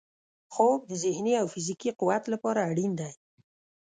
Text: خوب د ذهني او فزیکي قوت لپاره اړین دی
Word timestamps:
خوب 0.53 0.79
د 0.89 0.93
ذهني 1.03 1.33
او 1.41 1.47
فزیکي 1.53 1.91
قوت 1.99 2.23
لپاره 2.33 2.59
اړین 2.69 2.91
دی 2.99 3.11